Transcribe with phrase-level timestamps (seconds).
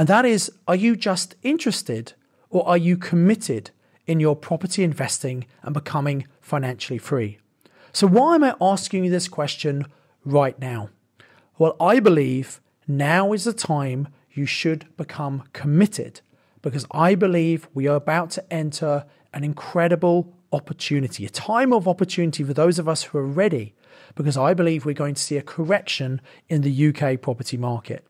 [0.00, 2.14] And that is Are you just interested
[2.48, 3.70] or are you committed
[4.06, 7.36] in your property investing and becoming financially free?
[7.92, 9.84] So, why am I asking you this question
[10.24, 10.88] right now?
[11.58, 16.22] Well, I believe now is the time you should become committed
[16.62, 19.04] because I believe we are about to enter
[19.34, 23.74] an incredible opportunity, a time of opportunity for those of us who are ready,
[24.14, 28.06] because I believe we're going to see a correction in the UK property market.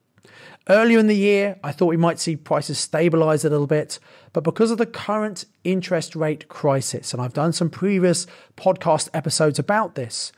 [0.71, 3.99] Earlier in the year, I thought we might see prices stabilize a little bit,
[4.33, 9.59] but because of the current interest rate crisis, and I've done some previous podcast episodes
[9.59, 10.31] about this,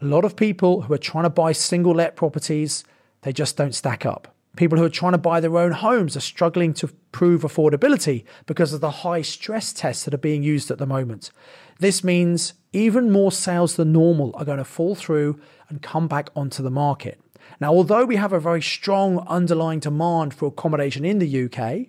[0.00, 2.84] a lot of people who are trying to buy single let properties,
[3.22, 4.32] they just don't stack up.
[4.54, 8.72] People who are trying to buy their own homes are struggling to prove affordability because
[8.72, 11.32] of the high stress tests that are being used at the moment.
[11.80, 16.30] This means even more sales than normal are going to fall through and come back
[16.36, 17.20] onto the market.
[17.60, 21.88] Now, although we have a very strong underlying demand for accommodation in the UK,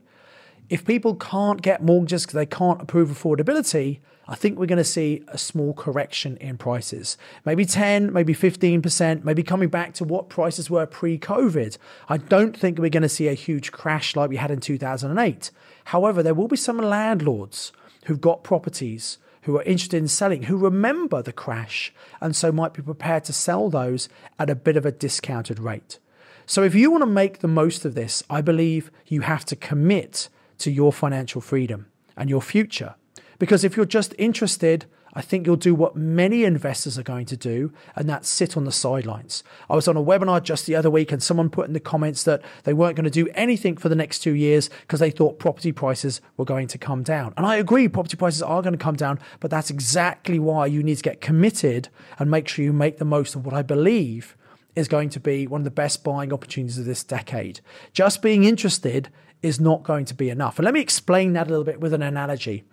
[0.70, 4.84] if people can't get mortgages because they can't approve affordability, I think we're going to
[4.84, 7.18] see a small correction in prices.
[7.46, 11.78] Maybe 10, maybe 15%, maybe coming back to what prices were pre COVID.
[12.08, 15.50] I don't think we're going to see a huge crash like we had in 2008.
[15.86, 17.72] However, there will be some landlords
[18.06, 22.74] who've got properties who are interested in selling, who remember the crash, and so might
[22.74, 26.00] be prepared to sell those at a bit of a discounted rate.
[26.46, 29.56] So, if you want to make the most of this, I believe you have to
[29.56, 31.88] commit to your financial freedom
[32.18, 32.96] and your future.
[33.38, 37.38] Because if you're just interested, I think you'll do what many investors are going to
[37.38, 39.44] do, and that's sit on the sidelines.
[39.70, 42.24] I was on a webinar just the other week, and someone put in the comments
[42.24, 45.40] that they weren't going to do anything for the next two years because they thought
[45.40, 47.34] property prices were going to come down.
[47.38, 50.84] And I agree, property prices are going to come down, but that's exactly why you
[50.84, 51.90] need to get committed
[52.20, 54.36] and make sure you make the most of what I believe
[54.76, 57.60] is going to be one of the best buying opportunities of this decade.
[57.94, 59.10] Just being interested
[59.42, 60.58] is not going to be enough.
[60.58, 62.64] And let me explain that a little bit with an analogy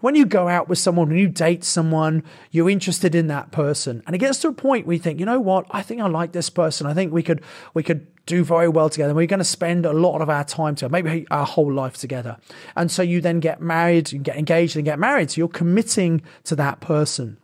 [0.00, 4.02] when you go out with someone, when you date someone, you're interested in that person.
[4.06, 6.08] And it gets to a point where you think, you know what, I think I
[6.08, 6.86] like this person.
[6.86, 7.42] I think we could
[7.74, 9.14] we could do very well together.
[9.14, 12.36] We're going to spend a lot of our time together, maybe our whole life together.
[12.76, 15.32] And so you then get married, you get engaged and get married.
[15.32, 17.38] So you're committing to that person.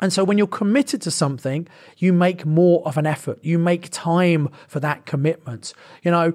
[0.00, 3.38] And so when you're committed to something, you make more of an effort.
[3.42, 5.74] You make time for that commitment.
[6.02, 6.32] You know,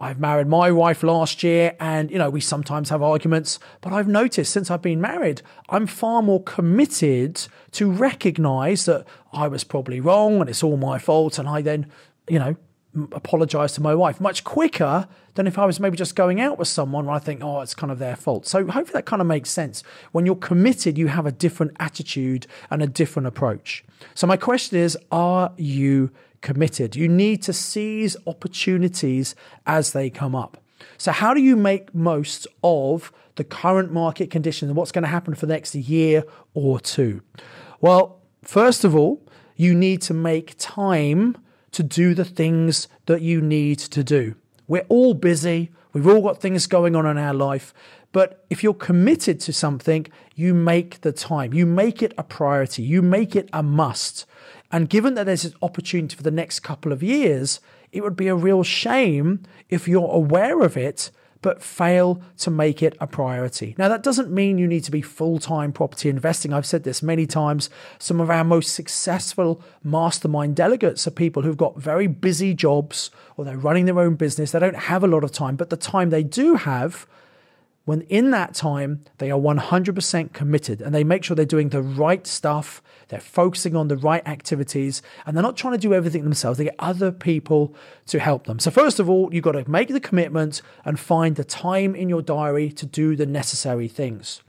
[0.00, 4.08] I've married my wife last year and, you know, we sometimes have arguments, but I've
[4.08, 7.40] noticed since I've been married, I'm far more committed
[7.72, 11.38] to recognize that I was probably wrong and it's all my fault.
[11.38, 11.90] And I then,
[12.28, 12.56] you know,
[13.12, 16.68] apologize to my wife much quicker than if I was maybe just going out with
[16.68, 18.46] someone where I think, oh, it's kind of their fault.
[18.46, 19.82] So hopefully that kind of makes sense.
[20.12, 23.84] When you're committed, you have a different attitude and a different approach.
[24.14, 26.10] So my question is, are you
[26.46, 26.94] committed.
[26.94, 29.34] You need to seize opportunities
[29.66, 30.58] as they come up.
[30.96, 35.08] So, how do you make most of the current market conditions and what's going to
[35.08, 36.24] happen for the next year
[36.54, 37.20] or two?
[37.80, 39.22] Well, first of all,
[39.56, 41.36] you need to make time
[41.76, 44.34] to do the things that you need to do.
[44.66, 47.74] We're all busy, we've all got things going on in our life.
[48.12, 52.82] But if you're committed to something, you make the time, you make it a priority,
[52.82, 54.24] you make it a must.
[54.72, 57.60] And given that there's an opportunity for the next couple of years,
[57.92, 61.10] it would be a real shame if you're aware of it
[61.46, 63.76] but fail to make it a priority.
[63.78, 66.52] Now, that doesn't mean you need to be full time property investing.
[66.52, 67.70] I've said this many times.
[68.00, 73.44] Some of our most successful mastermind delegates are people who've got very busy jobs or
[73.44, 74.50] they're running their own business.
[74.50, 77.06] They don't have a lot of time, but the time they do have,
[77.86, 81.80] when in that time they are 100% committed and they make sure they're doing the
[81.80, 86.24] right stuff, they're focusing on the right activities, and they're not trying to do everything
[86.24, 86.58] themselves.
[86.58, 87.74] They get other people
[88.06, 88.58] to help them.
[88.58, 92.08] So, first of all, you've got to make the commitment and find the time in
[92.08, 94.42] your diary to do the necessary things.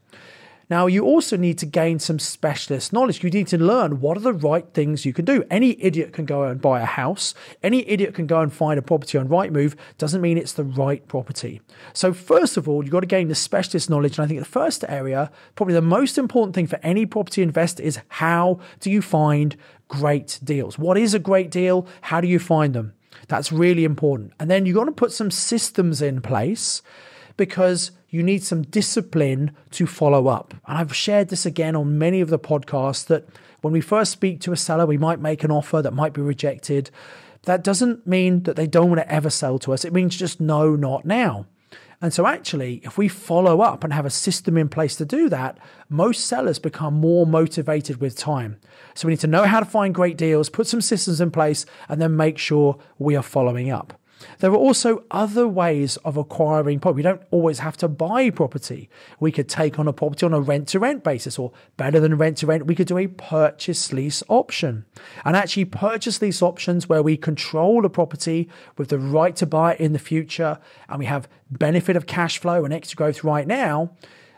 [0.69, 3.23] Now, you also need to gain some specialist knowledge.
[3.23, 5.45] You need to learn what are the right things you can do.
[5.49, 7.33] Any idiot can go and buy a house.
[7.63, 9.75] Any idiot can go and find a property on Rightmove.
[9.97, 11.61] Doesn't mean it's the right property.
[11.93, 14.17] So, first of all, you've got to gain the specialist knowledge.
[14.17, 17.81] And I think the first area, probably the most important thing for any property investor
[17.81, 19.55] is how do you find
[19.87, 20.77] great deals?
[20.77, 21.87] What is a great deal?
[22.01, 22.93] How do you find them?
[23.29, 24.33] That's really important.
[24.37, 26.81] And then you've got to put some systems in place
[27.37, 30.53] because you need some discipline to follow up.
[30.67, 33.27] And I've shared this again on many of the podcasts that
[33.61, 36.21] when we first speak to a seller, we might make an offer that might be
[36.21, 36.89] rejected.
[37.43, 39.85] That doesn't mean that they don't want to ever sell to us.
[39.85, 41.45] It means just no, not now.
[41.99, 45.29] And so, actually, if we follow up and have a system in place to do
[45.29, 45.57] that,
[45.89, 48.57] most sellers become more motivated with time.
[48.93, 51.65] So, we need to know how to find great deals, put some systems in place,
[51.89, 53.99] and then make sure we are following up.
[54.39, 56.97] There are also other ways of acquiring property.
[56.97, 58.89] We don't always have to buy property.
[59.19, 62.17] We could take on a property on a rent to rent basis, or better than
[62.17, 64.85] rent to rent, we could do a purchase lease option.
[65.25, 69.73] And actually, purchase lease options where we control the property with the right to buy
[69.73, 70.59] it in the future,
[70.89, 73.91] and we have benefit of cash flow and extra growth right now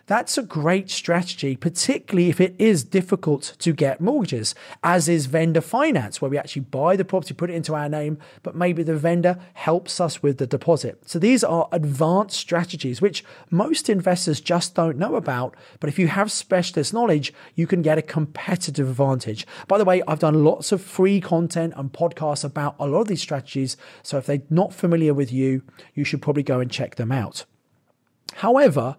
[0.10, 5.62] that's a great strategy, particularly if it is difficult to get mortgages, as is vendor
[5.62, 8.98] finance, where we actually buy the property, put it into our name, but maybe the
[8.98, 11.00] vendor helps us with the deposit.
[11.08, 15.56] So these are advanced strategies, which most investors just don't know about.
[15.80, 19.46] But if you have specialist knowledge, you can get a competitive advantage.
[19.68, 23.10] By the way, I've done lots of free content and podcasts about a lot of
[23.10, 23.78] these strategies.
[24.02, 25.62] So if they're not familiar with you,
[25.94, 27.46] you should probably go and check them out.
[28.38, 28.98] However,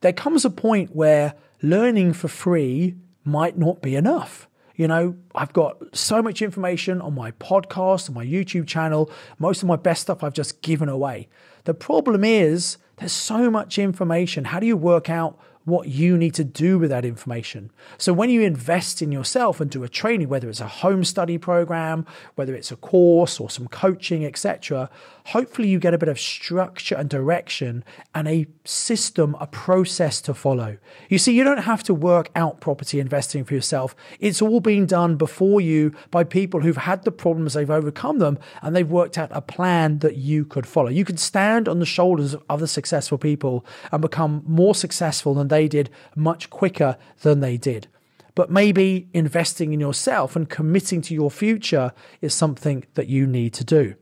[0.00, 4.48] there comes a point where learning for free might not be enough.
[4.74, 9.10] You know, I've got so much information on my podcast, and my YouTube channel.
[9.38, 11.28] Most of my best stuff I've just given away.
[11.64, 14.46] The problem is there's so much information.
[14.46, 15.38] How do you work out
[15.70, 17.70] what you need to do with that information.
[17.96, 21.38] So when you invest in yourself and do a training, whether it's a home study
[21.38, 24.90] program, whether it's a course or some coaching, etc.,
[25.26, 27.84] hopefully you get a bit of structure and direction
[28.14, 30.76] and a system, a process to follow.
[31.08, 33.94] You see, you don't have to work out property investing for yourself.
[34.18, 38.38] It's all been done before you by people who've had the problems, they've overcome them,
[38.62, 40.88] and they've worked out a plan that you could follow.
[40.88, 45.48] You can stand on the shoulders of other successful people and become more successful than
[45.48, 47.88] they did much quicker than they did.
[48.34, 53.52] But maybe investing in yourself and committing to your future is something that you need
[53.54, 53.94] to do.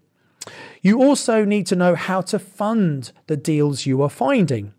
[0.82, 4.72] You also need to know how to fund the deals you are finding.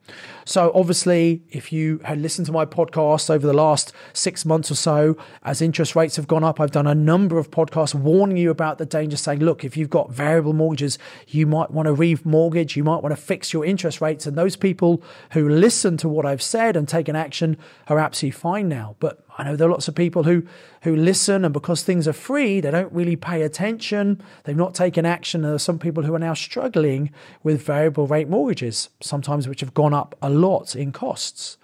[0.45, 4.75] So, obviously, if you had listened to my podcast over the last six months or
[4.75, 8.49] so, as interest rates have gone up, I've done a number of podcasts warning you
[8.49, 10.97] about the danger, saying, look, if you've got variable mortgages,
[11.27, 14.25] you might want to remortgage, you might want to fix your interest rates.
[14.25, 15.03] And those people
[15.33, 17.57] who listen to what I've said and taken action
[17.87, 18.95] are absolutely fine now.
[18.99, 20.43] But I know there are lots of people who
[20.83, 24.21] who listen, and because things are free, they don't really pay attention.
[24.43, 25.41] They've not taken action.
[25.41, 27.12] There are some people who are now struggling
[27.44, 31.57] with variable rate mortgages, sometimes which have gone up a lot in costs.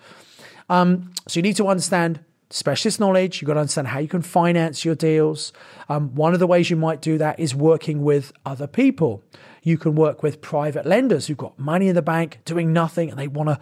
[0.70, 3.42] Um, so you need to understand specialist knowledge.
[3.42, 5.54] You've got to understand how you can finance your deals.
[5.90, 9.24] Um, one of the ways you might do that is working with other people.
[9.64, 13.20] You can work with private lenders who've got money in the bank doing nothing and
[13.20, 13.60] they want to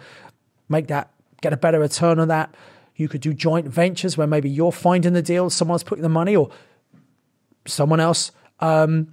[0.68, 1.10] make that
[1.40, 2.54] get a better return on that.
[2.96, 6.36] You could do joint ventures where maybe you're finding the deal, someone's putting the money,
[6.36, 6.50] or
[7.66, 9.12] someone else, um,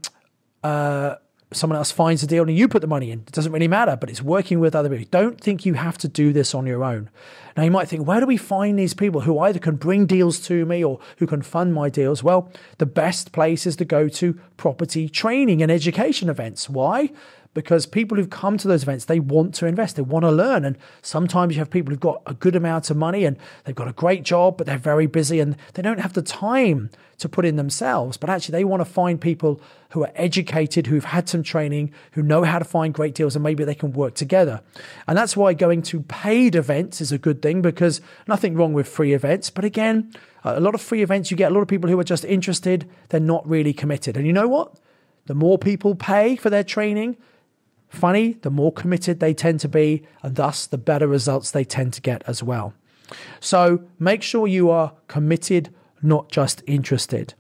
[0.64, 1.16] uh,
[1.54, 3.20] someone else finds a deal and you put the money in.
[3.20, 5.06] It doesn't really matter, but it's working with other people.
[5.12, 7.10] Don't think you have to do this on your own.
[7.58, 10.40] Now you might think, where do we find these people who either can bring deals
[10.48, 12.24] to me or who can fund my deals?
[12.24, 16.70] Well, the best place is to go to property training and education events.
[16.70, 17.12] Why?
[17.54, 20.64] Because people who've come to those events, they want to invest, they want to learn.
[20.64, 23.90] And sometimes you have people who've got a good amount of money and they've got
[23.90, 27.46] a great job, but they're very busy and they don't have the time to put
[27.46, 28.18] in themselves.
[28.18, 32.24] But actually, they want to find people who are educated, who've had some training, who
[32.24, 34.62] know how to find great deals, and maybe they can work together.
[35.08, 38.88] And that's why going to paid events is a good thing because nothing wrong with
[38.88, 39.50] free events.
[39.50, 42.06] But again, a lot of free events, you get a lot of people who are
[42.06, 44.18] just interested, they're not really committed.
[44.18, 44.78] And you know what?
[45.26, 47.18] The more people pay for their training,
[47.92, 51.94] funny, the more committed they tend to be, and thus the better results they tend
[51.94, 52.74] to get as well.
[53.40, 57.34] So make sure you are committed, not just interested.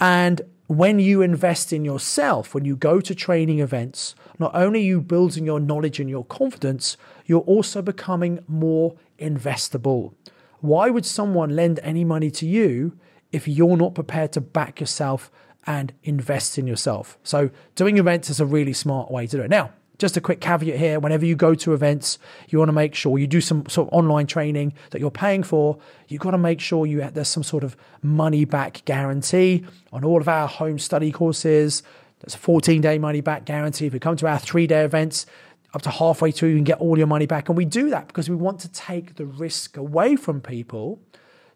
[0.00, 4.84] And when you invest in yourself, when you go to training events, not only are
[4.84, 10.14] you building your knowledge and your confidence, you're also becoming more investable.
[10.60, 12.98] Why would someone lend any money to you
[13.32, 15.30] if you're not prepared to back yourself
[15.66, 17.18] and invest in yourself?
[17.22, 19.50] So, doing events is a really smart way to do it.
[19.50, 22.94] Now, just a quick caveat here whenever you go to events you want to make
[22.94, 25.78] sure you do some sort of online training that you're paying for.
[26.06, 30.04] You've got to make sure you have, there's some sort of money back guarantee on
[30.04, 31.82] all of our home study courses.
[32.20, 33.86] There's a 14 day money back guarantee.
[33.86, 35.26] If you come to our three day events
[35.74, 37.48] up to halfway through you can get all your money back.
[37.48, 41.00] And we do that because we want to take the risk away from people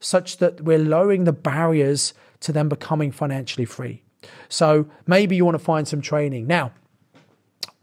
[0.00, 4.02] such that we're lowering the barriers to them becoming financially free.
[4.48, 6.46] So maybe you want to find some training.
[6.46, 6.72] Now,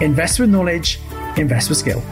[0.00, 0.98] invest with knowledge,
[1.36, 2.02] invest with skill.